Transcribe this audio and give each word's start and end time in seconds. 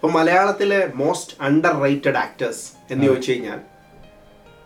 അപ്പൊ 0.00 0.08
മലയാളത്തിലെ 0.18 0.78
most 1.00 1.34
under 1.46 1.72
rated 1.82 2.18
actors 2.20 2.62
എന്ന് 2.92 3.06
ചോദിച്ചു 3.08 3.30
കഴിഞ്ഞാൽ 3.32 3.58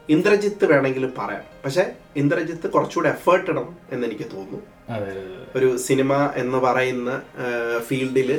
ഇന്ദ്രജിത്ത് 0.08 0.64
വേണമെങ്കിലും 0.72 1.10
പറയാം. 1.17 1.45
പക്ഷെ 1.62 1.84
ഇന്ദ്രജിത്ത് 2.21 2.67
കുറച്ചുകൂടെ 2.75 3.08
എഫേർട്ട് 3.14 3.49
ഇടണം 3.50 3.67
എന്ന് 3.92 4.05
എനിക്ക് 4.08 4.26
തോന്നുന്നു. 4.34 4.60
ഒരു 5.58 5.68
സിനിമ 5.86 6.12
എന്ന് 6.42 6.58
പറയുന്ന 6.67 7.10
ഫീൽഡിൽ 7.89 8.30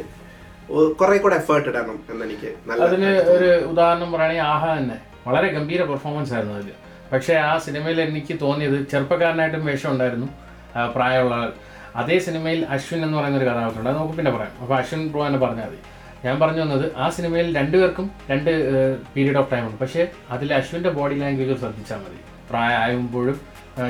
കുറെ 0.99 1.17
കൂടെ 1.23 1.35
എഫേർട്ട് 1.41 1.67
ഇടണം 1.71 1.97
എന്നെനിക്ക് 2.13 2.51
നല്ല 2.69 2.85
അതിന് 2.87 3.09
ഒരു 3.33 3.49
ഉദാഹരണം 3.71 4.09
പറയുകയാണെങ്കിൽ 4.15 4.45
ആഹ 4.53 4.63
തന്നെ. 4.77 4.97
വളരെ 5.27 5.49
ഗംഭീര 5.55 5.81
പെർഫോമൻസ് 5.91 6.33
ആയിരുന്നു 6.35 6.55
അതിൽ 6.59 6.71
പക്ഷേ 7.11 7.35
ആ 7.49 7.51
സിനിമയിൽ 7.65 7.99
എനിക്ക് 8.05 8.37
തോന്നിയത് 8.45 8.77
ചെറുപ്പക്കാരനായിട്ടും 8.93 9.65
വേഷം 9.71 9.89
ഉണ്ടായിരുന്നു 9.95 10.29
പ്രായമുള്ള 10.95 11.35
അതേ 12.03 12.19
സിനിമയിൽ 12.27 12.61
അശ്വിൻ 12.75 13.01
എന്ന് 13.07 13.17
പറയുന്ന 13.19 13.37
ഒരു 13.41 13.49
കഥാപാത്രമുണ്ട് 13.49 13.89
അത് 13.91 13.97
നമുക്ക് 13.99 14.17
പിന്നെ 14.21 14.31
പറയാം. 14.37 14.55
അപ്പോൾ 14.61 14.75
അശ്വിൻ 14.79 15.03
പ്രോ 15.11 15.21
തന്നെ 15.27 15.41
പറഞ്ഞാൽ 15.45 15.67
മതി. 15.73 15.79
ഞാൻ 16.23 16.35
പറഞ്ഞു 16.39 16.61
വന്നത് 16.61 16.85
ആ 16.95 17.07
സിനിമയിൽ 17.09 17.47
രണ്ടുപേർക്കും 17.57 18.05
രണ്ട് 18.31 18.51
പീരീഡ് 19.15 19.39
ഓഫ് 19.41 19.51
ടൈം 19.51 19.65
ഉണ്ട് 19.67 19.77
പക്ഷേ 19.81 20.03
അതിൽ 20.35 20.53
അശ്വിന്റെ 20.53 20.89
ബോഡി 20.89 21.15
ലാംഗ്വേജ് 21.23 21.55
ശ്രദ്ധിച്ചാൽ 21.63 21.99
മതി. 22.05 22.19
പ്രായമാകുമ്പോഴും 22.51 23.37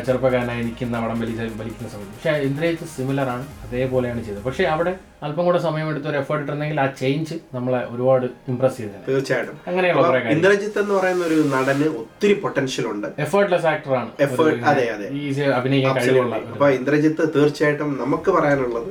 ചെറുപ്പക്കാരനായി 0.05 0.62
നിൽക്കുന്ന 0.68 1.00
വടം 1.02 1.18
വലിച്ച 1.22 1.41
വലിക്കുന്ന 1.59 1.90
സമയത്ത് 1.90 2.13
പക്ഷേ 2.13 2.32
ഇന്ദ്രജിത്ത് 2.46 2.86
സിമിലർ 2.94 3.27
ആണ്. 3.34 3.44
അതേപോലെയാണ് 3.66 4.22
ചെയ്തത്. 4.26 4.41
പക്ഷേ 4.46 4.63
അവിടെ 4.76 4.94
അല്പം 5.26 5.44
കൂടെ 5.48 5.59
സമയമെടുത്ത് 5.66 6.08
ഒരു 6.12 6.18
എഫേർട്ട് 6.22 6.44
ഇട്ടുണ്ടെങ്കിൽ 6.44 6.80
ആ 6.84 6.86
ചേഞ്ച് 7.02 7.36
നമ്മളെ 7.55 7.82
ഒരുപാട് 7.94 8.26
ഇംപ്രസ് 8.52 8.77
ചെയ്തത് 8.80 9.04
തീർച്ചയായിട്ടും. 9.10 9.58
അങ്ങനെയുള്ള 9.70 10.05
കുറെ 10.08 10.22
ഇന്ദ്രജിത്ത് 10.36 10.80
എന്ന് 10.84 10.94
പറയുന്ന 10.98 11.23
ഒരു 11.30 11.38
നടന് 11.54 11.90
ഒത്തിരി 12.02 12.36
പൊട്ടൻഷ്യൽ 12.46 12.88
ഉണ്ട്. 12.94 13.08
എഫേർട്ട്ലെസ് 13.26 13.68
ആക്ടറാണ് 13.73 14.10
എഫേർട്ട് 14.27 14.66
അതെ, 14.72 14.85
അതെ. 14.96 15.10
ഈസി 15.22 15.46
അഭിനയിക്കാൻ 15.60 15.94
കഴിവുള്ള 15.99 16.40
അപ്പൊ 16.55 16.70
ഇന്ദ്രജിത്ത് 16.80 17.24
തീർച്ചയായിട്ടും 17.38 17.91
നമുക്ക് 18.04 18.32
പറയാനുള്ളത് 18.38 18.90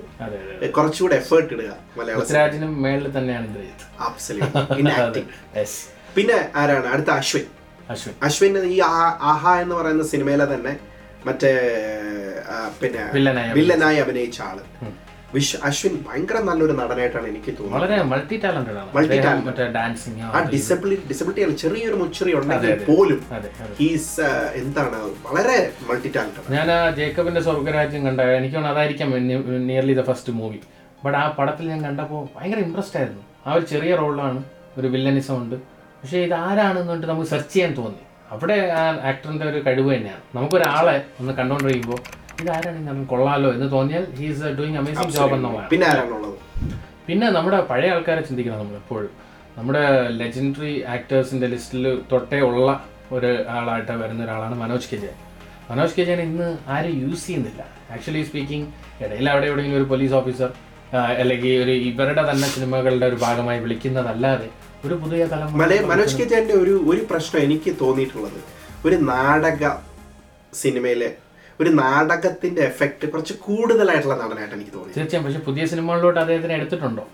കുറച്ചുകൂടെ 0.78 1.16
എഫേർട്ട് 1.22 1.52
ഇടുക 1.56 1.72
മലയാളത്തിനും 1.98 2.72
മേളിൽ 2.86 3.10
തന്നെയാണ് 3.18 3.46
ഇന്ദ്രജിത്ത്. 3.50 3.84
പിന്നെ 6.16 6.36
ആരാണ്? 6.60 6.86
അടുത്ത 6.94 7.10
അശ്വിൻ. 7.20 7.44
അശ്വിൻ. 7.92 8.56
ഈ 8.74 8.76
ആഹാ 9.30 9.52
എന്ന് 9.62 9.74
പറയുന്ന 9.78 10.04
സിനിമയിലെ 10.12 10.46
തന്നെ 10.54 10.74
മറ്റേ 11.26 11.50
പിന്നെ 12.82 13.02
വില്ലനായി 13.56 13.98
അഭിനയിച്ച 14.04 14.38
ആൾ. 14.48 14.58
വിഷ് 15.34 15.58
അശ്വിൻ 15.68 15.94
ഭയങ്കര 16.06 16.38
നല്ലൊരു 16.48 16.74
നടനായിട്ടാണ് 16.80 17.26
എനിക്ക് 17.30 17.52
തോന്നുന്നത്. 17.58 17.76
വളരെ 17.76 17.96
മൾട്ടി 18.10 18.36
ടാലന്റഡ് 18.42 18.78
ആണ്. 18.80 18.90
Multi 18.96 19.16
അദ്ദേഹം 19.16 19.72
ഡാൻസിങ് 19.76 20.20
ആ 20.36 20.40
ഡിസബിലിറ്റി 20.52 21.06
ഡിസബിലിറ്റി 21.12 21.42
അല്ല 21.46 21.56
ചെറിയൊരു 21.62 21.96
മുച്ചറി 22.02 22.32
ഉണ്ടെങ്കിൽ. 22.40 22.84
പോലും 22.90 23.20
ഹീസ് 23.80 24.28
എന്താണ് 24.60 24.98
വളരെ 25.26 25.58
മൾട്ടി 25.88 26.10
ടാലന്റഡ് 26.16 26.54
ഞാൻ 26.56 26.70
ആ 26.76 26.78
ജേക്കബിന്റെ 26.98 27.42
സ്വർഗരാജ്യം 27.46 28.02
കണ്ട 28.08 28.20
എനിക്ക് 28.38 28.64
അതായിരിക്കാം 28.72 29.10
nearly 29.70 29.96
the 30.00 30.04
first 30.10 30.34
movie 30.40 30.60
but 31.04 31.18
ആ 31.22 31.24
പടത്തിൽ 31.38 31.64
ഞാൻ 31.72 31.80
കണ്ടപ്പോൾ 31.88 32.22
ഭയങ്കര 32.36 32.60
ഇൻട്രസ്റ്റ് 32.66 32.98
ആയിരുന്നു. 33.00 33.24
ആ 33.46 33.48
ഒരു 33.58 33.66
ചെറിയ 33.72 33.94
റോളാണ് 34.02 34.42
ഒരു 34.78 34.86
വില്ലനിസം 34.94 35.36
ഉണ്ട്. 35.42 35.56
പക്ഷേ 36.04 36.18
ഇത് 36.28 36.32
ആരാണെന്ന് 36.46 36.88
പറഞ്ഞിട്ട് 36.88 37.10
നമുക്ക് 37.10 37.28
സെർച്ച് 37.30 37.52
ചെയ്യാൻ 37.52 37.70
തോന്നി. 37.76 38.02
അവിടെ 38.34 38.56
ആ 38.78 38.80
ആക്ടറിന്റെ 39.10 39.44
ഒരു 39.50 39.58
കഴിവ് 39.66 39.88
തന്നെയാണ്. 39.92 40.22
നമുക്കൊരാളെ 40.36 40.96
ഒന്ന് 41.20 41.32
കണ്ടുകൊണ്ടിരിക്കുമ്പോൾ 41.38 42.00
ഇത് 42.42 42.48
ആരാണ് 42.54 42.80
നമുക്ക് 42.88 43.08
കൊള്ളാലോ 43.12 43.48
എന്ന് 43.56 43.66
തോന്നിയാൽ 43.74 44.04
ഹീസ് 44.18 44.50
ഡൂയിങ് 44.58 44.78
അമേസിംഗ് 44.80 45.12
ജോബ് 45.16 45.34
എന്നുള്ളതാണ്. 45.36 45.68
പിന്നെ 45.72 45.88
പിന്നെ 47.06 47.26
നമ്മുടെ 47.36 47.58
പഴയ 47.70 47.92
ആൾക്കാരെ 47.94 48.24
ചിന്തിക്കണം 48.28 48.58
നമ്മൾ 48.62 48.76
എപ്പോഴും. 48.82 49.12
നമ്മുടെ 49.58 49.84
ലെജൻഡറി 50.20 50.72
ആക്ടേഴ്സിന്റെ 50.94 51.48
ലിസ്റ്റിൽ 51.54 51.86
തൊട്ടേ 52.12 52.40
ഉള്ള 52.48 52.68
ഒരു 53.16 53.30
ആളായിട്ട് 53.56 53.96
വരുന്ന 54.02 54.20
ഒരാളാണ് 54.26 54.58
മനോജ് 54.62 54.90
കെ 54.90 54.98
ജയൻ 55.04 55.16
മനോജ് 55.70 55.96
കെ 55.98 56.06
ജയൻ 56.10 56.22
ഇന്ന് 56.28 56.50
ആരും 56.74 56.94
യൂസ് 57.04 57.26
ചെയ്യുന്നില്ല. 57.28 57.62
ആക്ച്വലി 57.94 58.24
സ്പീക്കിംഗ് 58.30 58.68
ഇടയിൽ 59.04 59.28
അവിടെ 59.32 59.48
എവിടെയെങ്കിലും 59.50 59.80
ഒരു 59.82 59.88
പോലീസ് 59.94 60.16
ഓഫീസർ 60.20 60.52
അല്ലെങ്കിൽ 61.22 61.54
ഒരു 61.64 61.76
ഇവരുടെ 61.90 62.24
തന്നെ 62.30 62.48
സിനിമകളുടെ 62.56 63.06
ഒരു 63.12 63.18
ഭാഗമായി 63.26 63.60
വിളിക്കുന്നതല്ലാതെ 63.64 64.50
ഒരു 64.84 64.96
പുതിയ 65.02 65.26
തലമുറ 65.26 65.80
മനോജ് 65.86 66.16
കെ 66.16 66.24
ജാന്റെ 66.24 66.54
ഒരു 66.54 66.74
ഒരു 66.86 67.02
പ്രശ്നം 67.10 67.40
എനിക്ക് 67.40 67.70
തോന്നിയിട്ടുള്ളത് 67.80 68.40
ഒരു 68.84 68.96
നാടക 69.04 69.70
സിനിമയിലെ 70.52 71.08
ഒരു 71.60 71.70
നാടകത്തിന്റെ 71.80 72.62
എഫക്ട് 72.70 73.06
കുറച്ച് 73.12 73.34
കൂടുതലായിട്ടുള്ള 73.46 74.16
നടനായിട്ട് 74.22 74.54
എനിക്ക് 74.56 74.72
തോന്നി 74.76 74.92
തീർച്ചയായും. 74.96 75.24
പക്ഷെ 75.26 75.40
പുതിയ 75.48 75.64
സിനിമകളിലോട്ട് 75.72 76.20
അദ്ദേഹത്തിന് 76.22 76.54
എടുത്തിട്ടുണ്ടോ? 76.58 77.04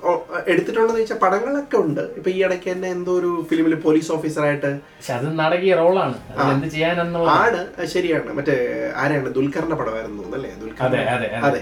എടുത്തിട്ടുണ്ടോ 0.53 0.87
എന്ന് 0.91 1.01
വെച്ചാൽ 1.01 1.19
പടങ്ങളൊക്കെ 1.25 1.77
ഉണ്ട്. 1.85 2.03
ഇപ്പൊ 2.19 2.31
ഈ 2.35 2.39
ഇടയ്ക്ക് 2.47 2.69
തന്നെ 2.73 2.89
എന്തോ 2.97 3.13
ഒരു 3.21 3.31
ഫിലിമിൽ 3.51 3.75
പോലീസ് 3.87 4.11
ഓഫീസറായിട്ട് 4.17 4.71
പക്ഷെ 4.97 5.13
അത് 5.19 5.27
നാടകീയ 5.41 5.75
റോളാണ്. 5.83 6.17
എന്ത് 6.55 6.69
ചെയ്യാനെന്നുള്ള 6.77 7.31
ആണ്. 7.43 7.61
ശരിയാണ്. 7.95 8.31
മറ്റേ 8.39 8.57
ആരാണ്? 9.03 9.29
ദുൽഖറിന്റെ 9.39 9.79
പടമായിരുന്നു 9.83 10.25
അല്ലേ? 10.39 10.51
അതെ 10.87 11.01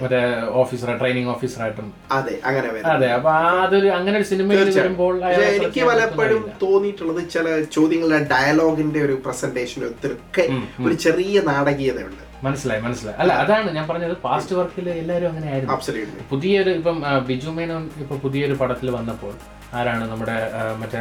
അതെ 0.07 0.21
ഓഫീസർ 0.63 0.91
ട്രെയിനിങ് 1.01 1.31
ഓഫീസറായിട്ടും 1.35 1.89
അതെ 2.19 2.35
അങ്ങനെ 2.49 2.69
അതെ 2.95 3.09
അപ്പൊ 3.17 3.31
അതൊരു 3.65 3.89
അങ്ങനെ 3.99 4.17
ഒരു 4.21 4.29
സിനിമയിൽ 4.33 4.71
വരുമ്പോൾ 4.79 5.15
എനിക്ക് 5.49 5.83
പലപ്പോഴും 5.91 6.45
തോന്നിയിട്ടുള്ളത് 6.63 7.23
ചില 7.37 7.49
ചോദ്യങ്ങളുടെ 7.77 8.21
ഡയലോഗിന്റെ 8.35 9.03
ഒരു 9.09 9.17
പ്രസന്റേഷനൊക്കെ 9.27 10.47
ഒരു 10.87 10.95
ചെറിയ 11.07 11.41
നാടകീയതയുണ്ട്. 11.49 12.25
മനസ്സിലായി 12.47 12.81
മനസ്സിലായി. 12.87 13.17
അല്ല 13.23 13.33
അതാണ് 13.43 13.69
ഞാൻ 13.77 13.85
പറഞ്ഞത് 13.91 14.15
പാസ്റ്റ് 14.27 14.55
വർക്കിൽ 14.59 14.87
എല്ലാവരും 15.03 15.29
അങ്ങനെ 15.33 15.49
ആയിരുന്നു 15.53 16.25
പുതിയൊരു 16.33 16.73
ഇപ്പം 16.81 16.99
ബിജു 17.29 17.53
മേനോൻ 17.59 17.85
ഇപ്പൊ 18.03 18.17
പുതിയൊരു 18.25 18.57
പടത്തിൽ 18.63 18.89
വന്നപ്പോൾ 18.97 19.35
ആരാണ് 19.79 20.05
നമ്മുടെ 20.11 20.37
മറ്റേ 20.81 20.99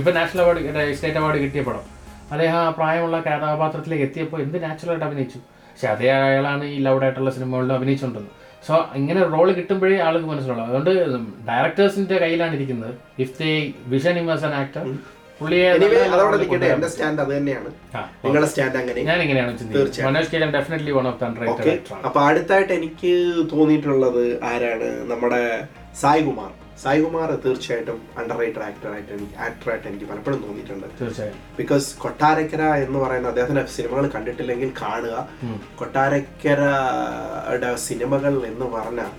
ഇപ്പൊ 0.00 0.10
നാഷണൽ 0.18 0.42
അവാർഡ് 0.44 0.94
സ്റ്റേറ്റ് 0.96 1.20
അവാർഡ് 1.20 1.38
കിട്ടിയ 1.44 1.62
പടം. 1.68 1.84
അദ്ദേഹം 2.34 2.58
ആ 2.64 2.68
പ്രായമുള്ള 2.78 3.16
കഥാപാത്രത്തിലേക്ക് 3.26 4.04
എത്തിയപ്പോൾ 4.08 4.38
എന്ത് 4.44 4.56
നാച്ചുറലായിട്ട് 4.64 5.06
അഭിനയിച്ചു? 5.08 5.38
പക്ഷെ 5.70 5.88
അതേ 5.94 6.08
അയാളാണ് 6.18 6.64
ഈ 6.74 6.76
ലൗഡായിട്ടുള്ള 6.86 7.30
സിനിമകളിലും 7.36 7.74
അഭിനയിച്ചുകൊണ്ടിരുന്നത് 7.78 8.34
സോ 8.66 8.74
ഇങ്ങനെ 9.00 9.20
റോൾ 9.32 9.48
കിട്ടുമ്പോഴേ 9.56 9.98
ആൾക്ക് 10.06 10.28
മനസ്സിലുള്ളൂ. 10.30 10.64
അതുകൊണ്ട് 10.68 10.92
ഡയറക്ടേഴ്സിന്റെ 11.48 12.16
കയ്യിലാണ് 12.22 12.54
ഇരിക്കുന്നത്. 12.58 12.94
If 13.24 13.34
they 13.42 13.50
vision 13.92 14.16
him 14.22 14.28
as 14.34 14.44
an 14.48 14.54
actor 14.62 14.86
നിൽക്കട്ടെ. 15.40 16.68
എന്റെ 16.74 16.88
സ്റ്റാൻഡ് 16.92 17.20
അത് 17.24 17.32
തന്നെയാണ് 17.36 17.70
നിങ്ങളുടെ 18.24 18.48
സ്റ്റാൻഡ് 18.52 18.78
അങ്ങനെ. 18.80 19.00
ഞാൻ 19.08 19.18
Manoj 20.06 20.30
definitely 20.58 20.92
one 20.98 21.06
of 21.10 21.18
the 21.22 21.24
അപ്പൊ 22.08 22.20
അടുത്തായിട്ട് 22.28 22.72
എനിക്ക് 22.78 23.12
തോന്നിയിട്ടുള്ളത് 23.52 24.22
ആരാണ്? 24.52 24.88
നമ്മുടെ 25.10 25.42
സായ് 26.02 26.24
കുമാർ. 26.28 26.50
സായ് 26.82 27.00
കുമാർ 27.04 27.28
തീർച്ചയായിട്ടും 27.44 27.98
അണ്ടർ 28.20 28.36
റൈറ്റർ 28.40 28.62
ആക്ടറായിട്ട് 28.68 29.12
എനിക്ക് 29.18 29.36
ആക്ടറായിട്ട് 29.46 29.86
എനിക്ക് 29.90 30.06
പലപ്പോഴും 30.08 30.40
തോന്നിയിട്ടുണ്ട്. 30.46 30.86
തീർച്ചയായും. 31.00 31.36
ബിക്കോസ് 31.60 31.86
കൊട്ടാരക്കര 32.04 32.62
എന്ന് 32.86 32.98
പറയുന്ന 33.04 33.28
അദ്ദേഹത്തിന്റെ 33.32 33.64
സിനിമകൾ 33.76 34.06
കണ്ടിട്ടില്ലെങ്കിൽ 34.16 34.72
കാണുക. 34.82 35.14
കൊട്ടാരക്കര 35.80 36.62
സിനിമകൾ 37.86 38.34
എന്ന് 38.50 38.66
പറഞ്ഞാൽ 38.74 39.12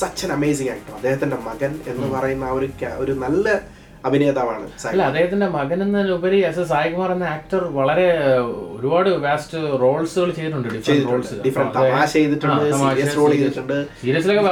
സച്ച് 0.00 0.24
അൻ 0.26 0.32
അമേസിങ് 0.38 0.72
ആക്ടർ 0.74 0.92
അദ്ദേഹത്തിന്റെ 0.98 1.38
മകൻ 1.50 1.72
എന്ന് 1.92 2.06
പറയുന്ന 2.16 2.44
ആ 2.50 2.54
ഒരു 2.58 2.68
ഒരു 3.04 3.12
നല്ല 3.24 3.48
അഭിനേതാവാണ് 4.04 4.64
അല്ല 4.90 5.02
അദ്ദേഹത്തിന്റെ 5.08 5.48
മകൻ 5.56 5.78
എന്നതിലുപരി 5.84 6.38
എസ് 6.48 6.60
എസ് 6.62 6.70
സായികുമാർ 6.72 7.10
എന്ന 7.14 7.26
ആക്ടർ 7.34 7.62
വളരെ 7.76 8.06
ഒരുപാട് 8.76 9.10
വാസ്റ്റ് 9.24 9.58
റോൾസുകൾ 9.82 10.30
ചെയ്തിട്ടുണ്ട് 10.38 10.68
ഡിഫറെന്റ് 10.76 11.06
റോൾസ് 11.10 11.36
ഡിഫറെന്റ് 11.46 11.74
തമാശ 11.78 12.08
ചെയ്തിട്ടുണ്ട് 12.16 12.64
സീരിയസ് 12.82 13.14
റോൾ 13.20 13.30
ചെയ്തിട്ടുണ്ട്. 13.34 13.76
സീരിയസിലൊക്കെ 14.02 14.42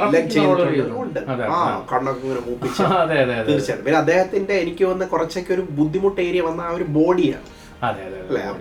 തീർച്ചയായിട്ടും. 3.49 3.85
പിന്നെ 3.87 3.99
അദ്ദേഹത്തിന്റെ 4.03 4.55
എനിക്ക് 4.65 4.85
വന്ന 4.93 5.05
കുറച്ചൊക്കെ 5.15 5.53
ഒരു 5.57 5.65
ബുദ്ധിമുട്ട് 5.79 6.21
ഏരിയ 6.29 6.43
വന്ന 6.49 6.61
ആ 6.69 6.75
ഒരു 6.79 6.87
ബോഡിയാണ്. 6.99 7.47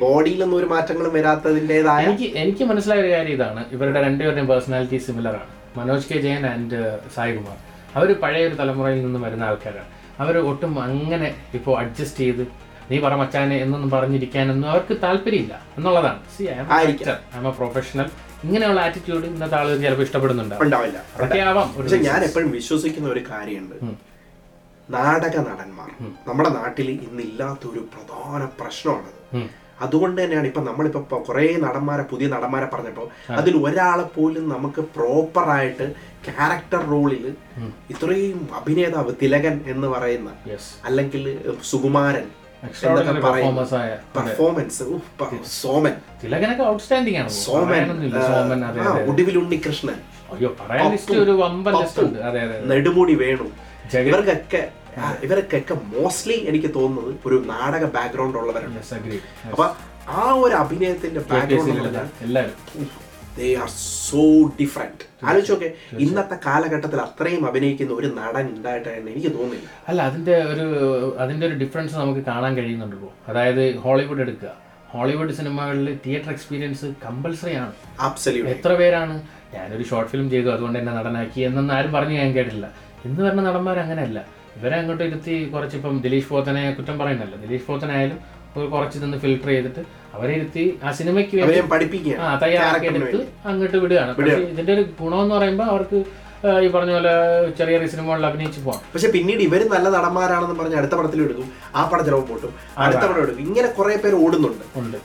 ബോഡിയിലൊന്നും 0.04 0.58
ഒരു 0.60 0.68
മാറ്റങ്ങളും 0.74 1.14
വരാത്തതിന്റെതായ 1.18 2.04
എനിക്ക് 2.10 2.28
എനിക്ക് 2.44 2.64
മനസ്സിലായ 2.72 3.00
ഒരു 3.06 3.12
കാര്യം 3.16 3.34
ഇതാണ്. 3.38 3.62
ഇവരുടെ 3.76 4.00
രണ്ടുപേരുടെയും 4.08 4.48
പേഴ്സണാലിറ്റി 4.52 5.00
സിമിലർ 5.08 5.36
ആണ്. 5.42 5.48
മനോജ് 5.78 6.08
കെ 6.12 6.20
ജയൻ 6.26 6.44
ആൻഡ് 6.54 6.78
സായികുമാർ 7.16 7.58
അവർ 7.98 8.10
പഴയ 8.24 8.44
ഒരു 8.50 8.56
തലമുറയിൽ 8.62 9.00
നിന്ന് 9.06 9.20
വരുന്ന 9.26 9.44
ആൾക്കാരാണ്. 9.50 9.90
അവർ 10.20 10.38
ഒട്ടും 10.52 10.74
അങ്ങനെ 10.84 11.30
ഇപ്പോൾ 11.58 11.74
അഡ്ജസ്റ്റ് 11.82 12.24
ചെയ്ത് 12.24 12.44
നീ 12.92 12.98
പറ 13.00 13.14
മച്ചാനെ 13.16 13.56
എന്നൊന്നും 13.64 13.90
പറഞ്ഞിരിക്കാനൊന്നും 13.92 14.70
അവർക്ക് 14.70 14.94
താല്പര്യമില്ല 15.04 15.56
എന്നുള്ളതാണ്. 15.78 16.20
സി 16.38 16.44
ഐ 16.44 16.56
ആയിരിക്കാം. 16.78 17.18
എം 17.38 17.48
എ 17.48 17.52
പ്രൊഫഷണൽ 17.60 18.08
ഇങ്ങനെയുള്ള 18.46 18.80
ആറ്റിറ്റ്യൂഡ് 18.88 19.26
ഇന്നത്തെ 19.26 19.58
ആളുകൾ 19.60 19.78
ചിലപ്പോൾ 19.84 20.06
ഇഷ്ടപ്പെടുന്നുണ്ട് 20.08 20.56
ഉണ്ടാവില്ല. 20.66 21.00
അതൊക്കെ 21.16 21.40
ആവാം 21.50 21.70
പക്ഷെ 21.78 21.98
ഞാൻ 22.10 22.20
എപ്പോഴും 22.28 22.52
വിശ്വസിക്കുന്ന 22.52 23.10
ഒരു 23.10 23.24
കാര്യമുണ്ട്. 23.32 23.76
നാടക 24.98 25.36
നടന്മാർ. 25.50 25.90
നമ്മുടെ 26.28 26.50
നാട്ടിൽ 26.50 26.88
ഇന്നില്ലാത്ത 27.08 27.64
ഒരു 27.72 27.82
പ്രധാന 27.94 28.42
പ്രശ്നമാണത്. 28.60 29.20
അതുകൊണ്ട് 29.86 30.18
തന്നെയാണ് 30.22 30.48
ഇപ്പൊ 30.48 30.62
നമ്മളിപ്പോ 30.62 31.18
കുറെ 31.28 31.44
നടന്മാരെ 31.66 32.04
പുതിയ 32.12 32.28
നടന്മാരെ 32.36 32.68
പറഞ്ഞപ്പോൾ 32.74 33.08
അതിൽ 33.40 33.54
ഒരാളെ 33.66 34.06
പോലും 34.16 34.46
നമുക്ക് 34.50 34.82
പ്രോപ്പറായിട്ട് 34.96 35.86
ക്യാരക്ടർ 36.26 36.82
റോളിൽ 36.94 37.26
ഇത്രയും 37.94 38.40
അഭിനേതാവ് 38.60 39.12
തിലകൻ 39.22 39.56
എന്ന് 39.74 39.88
പറയുന്ന 39.96 40.30
അല്ലെങ്കിൽ 40.90 41.24
സുകുമാരൻ 41.72 42.28
പെർഫോമൻസ് 44.16 44.86
സോമൻ. 45.60 45.94
തിലകനൊക്കെ 46.24 46.64
ഔട്ട്സ്റ്റാൻഡിംഗ് 46.72 47.20
ആണ്. 47.22 47.30
സോമൻ 47.44 47.86
ഒടുവിൽ 49.12 49.36
ഉണ്ണികൃഷ്ണൻ. 49.42 50.00
അയ്യോ 50.34 50.50
പറയാൻ 50.62 50.92
ലിസ്റ്റ് 50.96 51.20
ഒരു 51.26 51.36
വമ്പൻ 51.44 51.74
ലിസ്റ്റ് 51.82 52.04
ഉണ്ട്. 52.08 52.20
അതെ 52.30 52.42
അതെ 52.48 52.58
നെടുമുടി 52.72 53.16
വേണു. 53.24 53.48
ഇവർക്കൊക്കെ 54.10 54.62
ഇവരൊക്കെ 55.26 55.26
ഇവർക്കൊക്കെ 55.26 55.76
മോസ്റ്റ്ലി 55.94 56.38
എനിക്ക് 56.50 56.70
തോന്നുന്നത് 56.78 57.12
ഒരു 57.28 57.38
നാടക 57.52 57.84
ബാക്ക്ഗ്രൗണ്ട് 57.96 58.38
ഉള്ളവരാണ് 58.42 58.82
അപ്പൊ 59.52 59.66
ആ 60.20 60.24
ഒരു 60.44 60.56
അഭിനയത്തിന്റെ 60.64 61.22
ബാക്ക്ഗ്രൗണ്ട് 61.32 62.00
എല്ലാവരും. 62.28 62.58
ദേ 63.38 63.48
ആർ 63.64 63.70
സോ 64.08 64.24
ഡിഫറെന്റ് 64.60 65.04
ആലോചിച്ചോക്കെ 65.28 65.70
ഇന്നത്തെ 66.06 66.38
കാലഘട്ടത്തിൽ 66.46 67.00
അത്രയും 67.06 67.44
അഭിനയിക്കുന്ന 67.50 67.94
ഒരു 68.00 68.10
നടൻ 68.20 68.46
ഉണ്ടായിട്ടാണ് 68.56 69.10
എനിക്ക് 69.14 69.32
തോന്നുന്നില്ല. 69.36 69.68
അല്ല 69.90 70.00
അതിന്റെ 70.10 70.36
ഒരു 70.52 70.66
അതിന്റെ 71.24 71.46
ഒരു 71.50 71.58
ഡിഫറൻസ് 71.64 71.96
നമുക്ക് 72.02 72.24
കാണാൻ 72.32 72.54
കഴിയുന്നുണ്ട് 72.60 72.98
അതായത് 73.32 73.64
ഹോളിവുഡ് 73.86 74.24
എടുക്കുക. 74.26 74.52
ഹോളിവുഡ് 74.94 75.34
സിനിമകളിൽ 75.40 75.88
തിയേറ്റർ 76.06 76.32
എക്സ്പീരിയൻസ് 76.36 76.88
കമ്പൽസറി 77.06 77.54
ആണ്. 77.64 77.74
എത്ര 78.56 78.72
പേരാണ് 78.82 79.16
ഞാനൊരു 79.56 79.86
ഷോർട്ട് 79.90 80.12
ഫിലിം 80.12 80.28
ചെയ്തു 80.34 80.50
അതുകൊണ്ട് 80.56 80.80
എന്നെ 80.80 80.94
നടനാക്കി 81.00 81.40
എന്നൊന്നും 81.48 81.74
ആരും 81.76 81.92
പറഞ്ഞു 81.98 82.16
ഞാൻ 82.22 82.32
കേട്ടില്ല 82.38 82.68
ഇന്ന് 83.08 83.22
വരുന്ന 83.26 83.42
നടന്മാർ 83.50 83.78
അങ്ങനെയല്ല. 83.86 84.20
ഇവരെ 84.58 84.76
അങ്ങോട്ട് 84.80 85.04
ഇരുത്തി 85.10 85.36
കുറച്ച് 85.54 85.76
ഇപ്പം 85.80 85.96
ദിലീഷ് 86.06 86.30
പോത്തനെ 86.34 86.64
കുറ്റം 86.78 86.96
പറയുന്നല്ലോ 87.02 87.38
ദിലീഷ് 87.44 87.66
പോത്തനായാലും 87.68 88.18
കുറച്ച് 88.74 88.98
നിന്ന് 89.04 89.18
ഫിൽട്ടർ 89.24 89.50
ചെയ്തിട്ട് 89.50 89.82
അവരെ 90.16 90.34
ഇരുത്തി 90.40 90.64
ആ 90.86 90.92
സിനിമയ്ക്ക് 91.00 91.36
വേണ്ടി 91.38 91.48
അവരെ 91.50 91.68
പഠിപ്പിക്കുകയാണ്. 91.74 92.24
ആ 92.24 92.40
തയ്യാറാക്കി 92.46 92.88
എടുത്ത് 92.94 93.20
അങ്ങോട്ട് 93.50 93.78
വിടുകയാണ്. 93.84 94.12
പക്ഷേ 94.18 94.40
ഇതിന്റെ 94.56 94.74
ഒരു 94.78 94.86
ഗുണമെന്ന് 95.02 95.36
പറയുമ്പോൾ 95.38 95.70
അവർക്ക് 95.76 96.00
ഈ 96.66 96.68
പറഞ്ഞ 96.74 96.92
പോലെ 96.96 97.14
ചെറിയ 97.58 97.74
ചെറിയ 97.78 97.88
സിനിമകളിൽ 97.94 98.26
അഭിനയിച്ചു 98.28 98.60
പോകാം 98.66 98.84
പക്ഷെ 98.92 99.08
പിന്നീട് 99.16 99.42
ഇവർ 99.46 99.62
നല്ല 99.74 99.88
നടന്മാരാണെന്ന് 99.96 100.56
പറഞ്ഞ് 100.60 100.78
അടുത്ത 100.82 100.96
പടത്തിൽ 101.00 101.20
എടുക്കും 101.26 101.48
ആ 101.80 101.82
പടം 101.92 102.04
ചിലവ് 102.08 102.24
പൊട്ടും 102.30 102.52
അടുത്ത 102.84 103.04
പടം 103.10 103.22
എടുക്കും. 103.24 103.42
ഇങ്ങനെ 103.48 103.70
കുറെ 103.78 103.96
പേര് 104.04 104.18
ഓടുന്നുണ്ട്. 104.26 104.64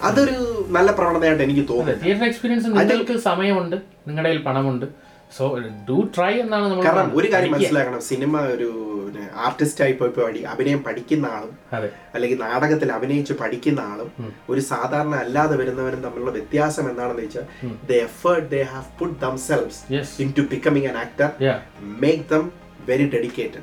അതൊരു 0.09 0.37
നല്ല 0.77 0.91
പ്രവണതയായിട്ട് 0.99 1.45
എനിക്ക് 1.47 1.65
തോന്നുന്നു 1.73 2.05
തിയേറ്റർ 2.05 2.27
എക്സ്പീരിയൻസ് 2.31 2.69
നിങ്ങൾക്ക് 2.77 3.17
സമയമുണ്ട് 3.29 3.77
നിങ്ങളുടെ 4.09 4.29
കയ്യിൽ 4.29 4.45
പണമുണ്ട്. 4.49 4.87
സോ 5.39 5.45
ഡു 5.89 5.99
ട്രൈ 6.17 6.33
എന്നാണ് 6.45 6.67
നമ്മൾ 6.71 6.85
കാരണം 6.89 7.11
ഒരു 7.21 7.29
കാര്യം. 7.35 7.53
മനസ്സിലാക്കണം 7.57 8.03
സിനിമ 8.11 8.35
ഒരു 8.55 8.71
ആർട്ടിസ്റ്റ് 9.47 9.83
ആയി 9.85 9.95
പോയി 10.01 10.13
പഠി 10.17 10.43
അഭിനയം 10.55 10.81
പഠിക്കുന്ന 10.87 11.27
ആളും 11.37 11.53
അല്ലെങ്കിൽ 12.15 12.39
നാടകത്തിൽ 12.47 12.91
അഭിനയിച്ച് 12.99 13.37
പഠിക്കുന്ന 13.43 13.81
ആളും 13.93 14.11
ഒരു 14.55 14.65
സാധാരണ 14.73 15.15
അല്ലാതെ 15.25 15.57
വരുന്നവരും 15.63 16.03
തമ്മിലുള്ള 16.07 16.35
വ്യത്യാസം 16.39 16.85
എന്താണെന്ന് 16.93 17.25
വെച്ചാൽ 17.27 17.47
the 17.93 18.01
effort 18.09 18.49
they 18.57 18.61
have 18.75 18.91
put 19.01 19.17
themselves 19.27 19.81
yes 19.97 20.15
into 20.41 20.45
becoming 20.53 20.91
an 20.93 20.99
actor 21.07 21.31
make 22.05 22.27
them 22.35 22.45
very 22.89 23.05
dedicated 23.13 23.63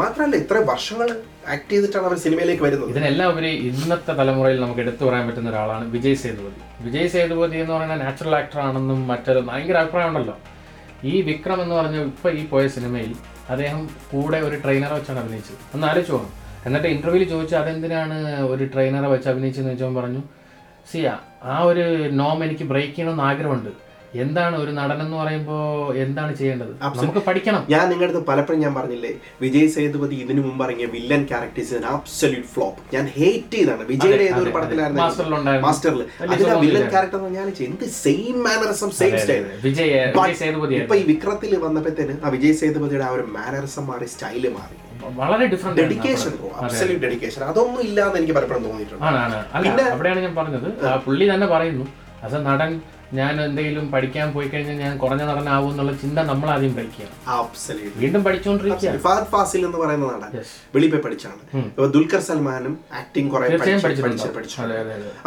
മാത്രമല്ല 0.00 0.34
ഇത്ര 0.42 0.58
വർഷങ്ങൾ 0.70 1.08
ആക്ട് 1.54 1.70
ചെയ്തിട്ടാണ് 1.72 2.06
അവർ 2.08 2.18
സിനിമയിലേക്ക് 2.24 2.62
വരുന്നത്. 2.66 2.90
ഇതിനെല്ലാം 2.92 3.28
ഉപരി 3.32 3.50
ഇന്നത്തെ 3.68 4.12
തലമുറയിൽ 4.20 4.58
നമുക്ക് 4.64 4.82
എടുത്തു 4.84 5.02
പറയാൻ 5.08 5.24
പറ്റുന്ന 5.28 5.50
ഒരാളാണ് 5.52 5.84
വിജയ് 5.94 6.18
സേതുപതി. 6.22 6.60
വിജയ് 6.86 7.08
സേതുപതി 7.14 7.56
എന്ന് 7.62 7.74
പറയുന്ന 7.76 7.96
നാച്ചുറൽ 8.04 8.36
ആക്ടർ 8.40 8.60
ആണെന്നും 8.66 9.00
മറ്റൊരു 9.10 9.40
ഭയങ്കര 9.48 9.76
അഭിപ്രായം 9.84 10.10
ഉണ്ടല്ലോ. 10.12 10.36
ഈ 11.04 11.22
വിക്രം 11.22 11.62
എന്ന് 11.62 11.74
പറഞ്ഞ 11.74 11.96
ഇപ്പൊ 12.02 12.30
ഈ 12.30 12.42
പോയ 12.46 12.64
സിനിമയിൽ 12.66 13.12
അദ്ദേഹം 13.50 13.80
കൂടെ 14.12 14.38
ഒരു 14.38 14.56
ട്രെയിനറെ 14.64 14.94
വെച്ചാണ് 14.94 15.18
അഭിനയിച്ചത്. 15.18 15.58
ഒന്ന് 15.74 15.86
ആലോചിച്ച് 15.86 16.12
പോകണം 16.12 16.32
എന്നിട്ട് 16.66 16.88
ഇന്റർവ്യൂവിൽ 16.88 17.28
ചോദിച്ചു 17.28 17.56
അതെന്തിനാണ് 17.56 18.16
ഒരു 18.52 18.64
ട്രെയിനറെ 18.64 19.08
വെച്ച് 19.08 19.28
അഭിനയിച്ചെന്ന് 19.28 19.72
വെച്ചവൻ 19.72 19.94
പറഞ്ഞു 19.94 20.22
സിയ 20.92 21.08
ആ 21.44 21.56
ഒരു 21.70 21.84
നോം 22.20 22.38
എനിക്ക് 22.44 22.64
ബ്രേക്ക് 22.64 22.92
ചെയ്യണമെന്ന് 22.92 23.24
ആഗ്രഹമുണ്ട്. 23.30 23.72
എന്താണ് 24.22 24.56
ഒരു 24.62 24.72
നടൻ 24.78 24.98
എന്ന് 25.04 25.16
പറയുമ്പോൾ 25.16 25.60
എന്താണ് 26.02 26.32
ചെയ്യേണ്ടത്? 26.38 26.72
നമുക്ക് 26.98 27.20
പഠിക്കണം. 27.28 27.62
ഞാൻ 27.72 27.84
നിങ്ങളുടെ 27.90 28.08
അടുത്ത് 28.08 28.22
പലപ്പോഴും 28.30 28.60
ഞാൻ 28.64 28.72
പറഞ്ഞില്ലേ 28.78 29.12
വിജയ് 29.44 29.68
സേതുപതി 29.76 30.16
ഇതിനു 30.24 30.42
മുമ്പ് 30.46 30.62
ഇറങ്ങിയ 30.66 30.88
വില്ലൻ 30.96 31.22
ക്യാരക്ടേഴ്സ് 31.30 31.78
ആബ്സല്യൂട്ട് 31.92 32.48
ഫ്ലോപ്പ് 32.54 32.80
ഞാൻ 32.94 33.06
ഹേറ്റ് 33.16 33.56
ചെയ്താണ് 33.56 33.84
വിജയുടെ 33.92 34.24
ഏതൊരു 34.30 34.52
പടത്തിലായിരുന്നു 34.56 35.58
മാസ്റ്ററിൽ 35.66 36.02
അതിലെ 36.26 36.56
വില്ലൻ 36.64 36.86
ക്യാരക്ടർ 36.94 37.24
ഞാൻ 37.38 37.48
എന്ത് 37.68 37.86
same 38.02 38.36
mannerism 38.48 38.92
same 39.00 39.16
style 39.24 39.44
Vijay 39.66 40.36
Sethupathi 40.42 40.76
ഇപ്പൊ 40.82 40.96
ഈ 41.00 41.04
വിക്രത്തിൽ 41.10 41.54
വന്നപ്പോഴത്തേന് 41.66 42.16
ആ 42.24 42.34
വിജയ് 42.36 42.56
സേതുപതിയുടെ 42.62 43.06
ആ 43.08 43.12
ഒരു 43.18 43.26
മാനറിസം 43.38 43.86
മാറി 43.90 44.08
സ്റ്റൈൽ 44.14 44.46
മാറി. 44.58 44.76
വളരെ 45.20 45.44
ഡിഫറെന്റ് 45.52 45.78
ഡെഡിക്കേഷൻ 45.82 46.32
അബ്സല്യൂട്ട് 46.60 47.02
ഡെഡിക്കേഷൻ 47.06 47.40
അതൊന്നും 47.50 47.80
ഇല്ലാന്ന് 47.88 48.18
എനിക്ക് 48.20 48.34
പലപ്പോഴും 48.38 48.64
തോന്നിയിട്ടുണ്ട്. 48.66 49.04
അവിടെയാണ് 49.94 50.20
ഞാൻ 50.26 50.34
പറഞ്ഞത്. 50.40 50.68
പുള്ളി 51.06 51.26
തന്നെ 51.32 51.48
പറയുന്നു 51.54 51.86
നടൻ 52.50 52.72
ഞാൻ 53.18 53.34
എന്തെങ്കിലും 53.46 53.86
പഠിക്കാൻ 53.94 54.28
പോയി 54.34 54.48
കഴിഞ്ഞാൽ 54.52 54.76
ഞാൻ 54.84 54.92
കുറഞ്ഞ 55.02 55.22
നടനാവും 55.30 55.70
എന്നുള്ള 55.72 55.92
ചിന്ത 56.02 56.18
നമ്മൾ 56.30 56.48
ആദ്യം 56.54 56.72
പഠിക്കുക 56.78 57.06
വീണ്ടും 58.02 58.22
പഠിച്ചുകൊണ്ടിരിക്കുക 58.26 58.92
ഫഹദ് 59.06 59.28
ഫാസിൽ 59.32 59.62
എന്ന് 59.68 59.80
പറയുന്ന 59.82 60.06
നടൻ 60.14 60.30
വെളിയിൽ 60.74 60.92
പോയി 60.94 61.02
പഠിച്ചാണ് 61.06 61.42
ദുൽഖർ 61.96 62.22
സൽമാനും 62.28 62.74
ആക്ടിങ് 63.00 63.30
കുറെ 63.34 63.50
പഠിച്ച് 63.84 64.58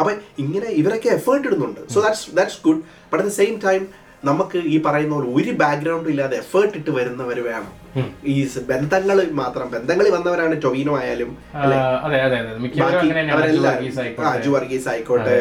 അപ്പൊ 0.00 0.10
ഇങ്ങനെ 0.44 0.68
ഇവരൊക്കെ 0.80 1.10
എഫേർട്ട് 1.18 1.46
ഇടുന്നുണ്ട്. 1.48 1.80
So 1.94 1.98
that's 2.06 2.26
that's 2.40 2.60
good 2.66 2.82
but 3.12 3.20
at 3.22 3.30
the 3.32 3.36
same 3.40 3.54
time 3.66 3.82
നമുക്ക് 4.30 4.58
ഈ 4.74 4.76
പറയുന്ന 4.86 5.14
പോലെ 5.16 5.28
ഒരു 5.38 5.52
ബാക്ക്ഗ്രൗണ്ടും 5.62 6.10
ഇല്ലാതെ 6.14 6.36
എഫേർട്ട് 6.44 6.76
ഇട്ട് 6.78 6.92
വരുന്നവർ 6.98 7.38
വേണം. 7.50 7.72
ഈ 8.32 8.36
ബന്ധങ്ങൾ 8.70 9.18
മാത്രം 9.42 9.66
ബന്ധങ്ങളിൽ 9.74 10.12
വന്നവരാണ് 10.16 10.54
ടൊവിനോ 10.64 10.94
ആയാലും 11.00 11.30
അജു 14.32 14.50
വർഗീസ് 14.56 14.88
ആയിക്കോട്ടെ 14.92 15.36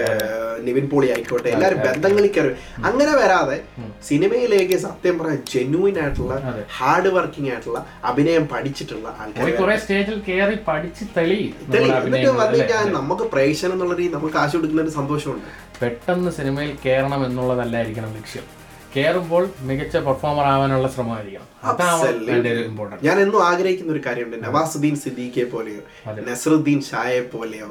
നിവിൻ 0.67 0.85
പോളി 0.93 1.07
ആയിക്കോട്ടെ 1.15 1.49
എല്ലാവരും 1.55 1.79
ബന്ധങ്ങളിൽ 1.87 2.31
കയറി. 2.35 2.51
അങ്ങനെ 2.89 3.13
വരാതെ 3.21 3.57
സിനിമയിലേക്ക് 4.09 4.77
സത്യം 4.85 5.15
പറയാൻ 5.19 5.39
ജെന്യൂൻ 5.53 5.95
ആയിട്ടുള്ള 6.03 6.35
ഹാർഡ് 6.77 7.09
വർക്കിംഗ് 7.17 7.49
ആയിട്ടുള്ള 7.53 7.79
അഭിനയം 8.11 8.45
പഠിച്ചിട്ടുള്ള 8.53 9.07
ആൾക്കാർ 9.21 9.47
നമുക്ക് 12.99 13.25
പ്രേക്ഷകൻ 13.35 13.73
എന്നുള്ള 13.75 13.95
രീതി 14.01 14.13
നമുക്ക് 14.17 14.35
കാശ് 14.39 14.53
കൊടുക്കുന്ന 14.57 14.85
ഒരു 14.85 14.93
സന്തോഷമുണ്ട്. 14.99 15.49
പെട്ടെന്ന് 15.81 16.31
സിനിമയിൽ 16.37 16.71
കയറണം 16.85 17.21
എന്നുള്ളതല്ലായിരിക്കണം 17.27 18.11
ലക്ഷ്യം. 18.19 18.45
കയറുമ്പോൾ 18.95 19.43
മികച്ച 19.67 19.95
പെർഫോമർ 20.07 20.45
ആവാനുള്ള 20.53 20.87
ശ്രമമായിരിക്കണം. 20.95 21.47
അതാണ് 21.69 22.99
ഞാൻ 23.07 23.17
എന്നും 23.23 23.39
ആഗ്രഹിക്കുന്ന 23.49 23.91
ഒരു 23.95 24.01
കാര്യമുണ്ട്. 24.05 24.37
നവാസുദ്ദീൻ 24.45 24.95
സിദ്ദീഖെ 25.03 25.45
പോലെയോ 25.53 25.81
നസറുദ്ദീൻ 26.29 26.79
ഷായെ 26.89 27.21
പോലെയോ 27.33 27.69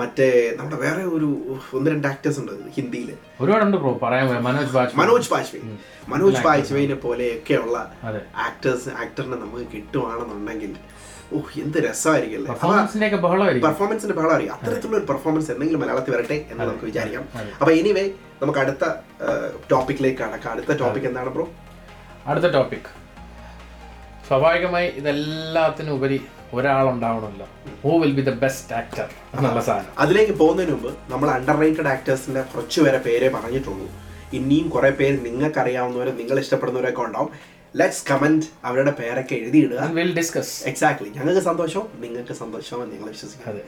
മറ്റേ 0.00 0.28
നമ്മുടെ 0.58 0.78
വേറെ 0.82 1.02
ഒരു 1.16 1.28
ഒന്ന് 1.76 1.88
രണ്ട് 1.92 2.06
ആക്ടേഴ്സ് 2.10 2.38
ഉണ്ട് 2.42 2.52
ഹിന്ദിയിൽ 2.76 3.08
ഒരുപാടുണ്ട് 3.40 3.76
ബ്രോ 3.82 3.92
പറയാൻ. 4.02 4.26
മനോജ് 4.48 4.72
ബാജ് 4.76 4.96
മനോജ് 5.00 5.30
ബാജ്പേയി 5.34 5.64
മനോജ് 6.12 6.42
ബാജ്പേയിനെ 6.46 6.98
പോലെയൊക്കെയുള്ള 7.06 7.76
ഉള്ള 8.06 8.22
ആക്ടേഴ്സ് 8.46 8.88
ആക്ടറിനെ 9.02 9.38
നമുക്ക് 9.44 9.66
കിട്ടുവാണെന്നുണ്ടെങ്കിൽ 9.74 10.72
ഓഹ് 11.36 11.60
എന്ത് 11.64 11.78
രസമായിരിക്കും 11.88 12.46
പെർഫോമൻസിന്റെ 12.52 13.08
ബഹളമായിരിക്കും. 13.26 13.66
പെർഫോമൻസിന്റെ 13.68 14.14
ബഹളം 14.18 14.34
അറിയാം 14.38 14.54
അത്തരത്തിലുള്ള 14.56 14.96
ഒരു 15.00 15.06
പെർഫോമൻസ് 15.12 15.50
എന്തെങ്കിലും 15.54 15.80
മലയാളത്തിൽ 15.82 16.12
വരട്ടെ 16.16 16.38
എന്ന് 16.50 16.64
നമുക്ക് 16.70 16.86
വിചാരിക്കാം. 16.90 17.24
അപ്പൊ 17.60 17.72
എനിവേ 17.82 18.04
നമുക്ക് 18.42 18.58
അടുത്ത 18.58 18.84
ടോപ്പിക്കിലേക്ക് 19.70 20.18
കടക്കാം 20.18 20.52
അടുത്ത 20.52 20.72
ടോപ്പിക് 20.82 21.06
എന്താണ് 21.10 21.30
ബ്രോ? 21.36 21.46
അടുത്ത 22.26 22.48
ടോപ്പിക് 22.56 22.90
സ്വാഭാവികമായി 24.28 24.88
ഇതെല്ലാത്തിനും 25.00 25.94
ഉപരി 25.94 26.18
ഒരാളുണ്ടാവണമല്ലോ. 26.54 27.46
Who 27.82 27.92
will 28.02 28.14
be 28.18 28.22
the 28.22 28.32
best 28.44 28.72
actor 28.74 29.08
എന്നുള്ള 29.36 29.60
സാധനം. 29.68 29.92
അതിലേക്ക് 29.98 30.32
പോകുന്നതിന് 30.32 30.72
മുമ്പ് 30.74 30.90
നമ്മൾ 31.12 31.28
അണ്ടർ 31.30 31.56
റേറ്റഡ് 31.62 31.90
ആക്ടേഴ്സിന്റെ 31.94 32.42
കുറച്ച് 32.52 32.80
പേരെ 32.84 32.98
പേരെ 33.06 33.28
പറഞ്ഞിട്ടുള്ളൂ. 33.36 33.86
ഇനിയും 34.38 34.68
കുറെ 34.68 34.90
പേര് 35.00 35.18
നിങ്ങൾക്ക് 35.26 35.60
അറിയാവുന്നവരും 35.64 36.16
നിങ്ങൾ 36.16 36.38
ഇഷ്ടപ്പെടുന്നവരൊക്കെ 36.44 37.02
ഉണ്ടാവും. 37.02 37.30
ലെറ്റ്സ് 37.76 38.04
കമന്റ് 38.10 38.46
അവരുടെ 38.64 38.92
പേരൊക്കെ 39.00 39.34
എഴുതിയിടുക. 39.34 39.82
വിൽ 39.98 40.12
ഡിസ്കസ് 40.18 40.54
എക്സാക്ട്ലി 40.70 41.10
ഞങ്ങൾക്ക് 41.16 41.42
സന്തോഷം 41.50 41.84
നിങ്ങൾക്ക് 42.04 42.32
സന്തോഷം 42.42 42.78
നിങ്ങൾ 42.92 43.08
വിശ്വസിക്കുക 43.14 43.50
അതെ. 43.52 43.64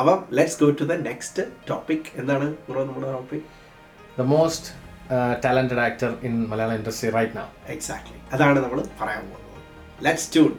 അപ്പം 0.00 0.18
let's 0.36 0.58
go 0.64 0.70
to 0.80 0.84
the 0.84 0.96
next 1.08 1.42
topic 1.70 2.08
എന്താണ് 2.22 2.46
നമ്മുടെ 2.70 3.12
topic 3.16 3.46
the 4.18 4.24
most 4.34 4.68
talented 5.44 5.82
actor 5.86 6.10
in 6.26 6.34
Malayalam 6.50 6.76
industry 6.80 7.10
right 7.16 7.36
now 7.36 7.46
exactly 7.74 8.18
അതാണ് 8.32 8.58
നമ്മൾ 8.64 8.80
പറയാൻ 9.00 9.22
പോകുന്നത്. 9.30 9.40
Let's 10.06 10.28
tune 10.34 10.52